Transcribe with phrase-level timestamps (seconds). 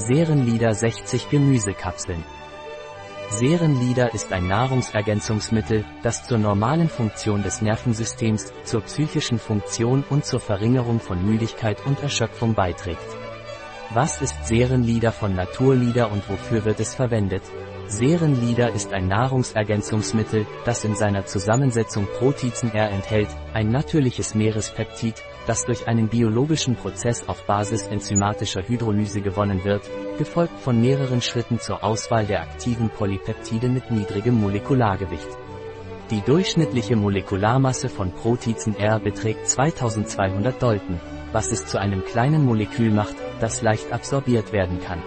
[0.00, 2.22] Serenlieder 60 Gemüsekapseln.
[3.30, 10.38] Serenlieder ist ein Nahrungsergänzungsmittel, das zur normalen Funktion des Nervensystems, zur psychischen Funktion und zur
[10.38, 13.08] Verringerung von Müdigkeit und Erschöpfung beiträgt.
[13.92, 17.42] Was ist Serenlieder von Naturlieder und wofür wird es verwendet?
[17.90, 25.14] Serenlieder ist ein Nahrungsergänzungsmittel, das in seiner Zusammensetzung Protizen R enthält, ein natürliches Meerespeptid,
[25.46, 29.88] das durch einen biologischen Prozess auf Basis enzymatischer Hydrolyse gewonnen wird,
[30.18, 35.38] gefolgt von mehreren Schritten zur Auswahl der aktiven Polypeptide mit niedrigem Molekulargewicht.
[36.10, 41.00] Die durchschnittliche Molekularmasse von Protizen R beträgt 2200 Dalton,
[41.32, 45.02] was es zu einem kleinen Molekül macht, das leicht absorbiert werden kann.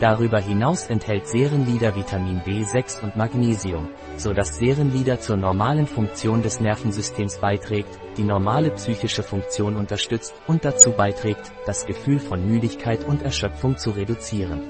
[0.00, 3.86] Darüber hinaus enthält Serenlieder Vitamin B6 und Magnesium,
[4.16, 10.64] so dass Serenlieder zur normalen Funktion des Nervensystems beiträgt, die normale psychische Funktion unterstützt und
[10.64, 14.62] dazu beiträgt, das Gefühl von Müdigkeit und Erschöpfung zu reduzieren.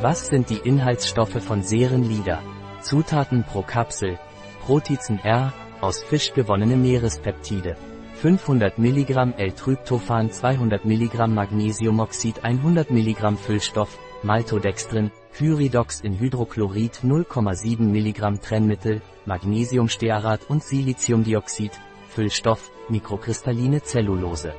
[0.00, 2.38] Was sind die Inhaltsstoffe von Serenlieder?
[2.82, 4.16] Zutaten pro Kapsel.
[4.64, 7.76] Protizen R, aus Fisch gewonnene Meerespeptide.
[8.14, 18.40] 500 mg L-Tryptophan 200 mg Magnesiumoxid 100 mg Füllstoff, Maltodextrin, Pyridox in Hydrochlorid 0,7 mg
[18.40, 21.72] Trennmittel, Magnesiumstearat und Siliziumdioxid,
[22.08, 24.54] Füllstoff, mikrokristalline Zellulose.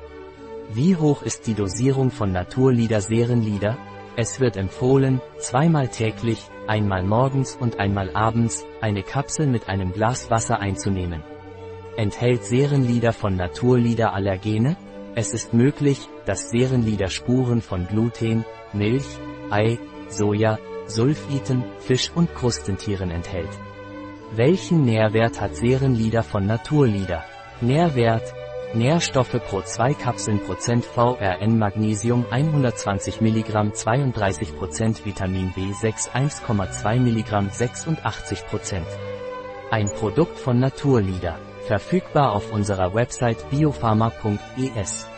[0.73, 3.77] Wie hoch ist die Dosierung von Naturlieder Serenlieder?
[4.15, 10.29] Es wird empfohlen, zweimal täglich, einmal morgens und einmal abends, eine Kapsel mit einem Glas
[10.29, 11.23] Wasser einzunehmen.
[11.95, 14.75] Enthält Serenlieder von Naturlieder Allergene?
[15.15, 19.19] Es ist möglich, dass Serenlieder Spuren von Gluten, Milch,
[19.53, 19.77] Ei,
[20.09, 23.51] Soja, Sulfiten, Fisch und Krustentieren enthält.
[24.31, 27.23] Welchen Nährwert hat Serenlieder von Naturlieder?
[27.61, 28.33] Nährwert
[28.73, 38.81] Nährstoffe pro 2 Kapseln Prozent VRN Magnesium 120 mg 32% Vitamin B6 1,2 mg 86%
[39.69, 41.37] Ein Produkt von Naturlieder.
[41.67, 45.12] Verfügbar auf unserer Website biopharma.es.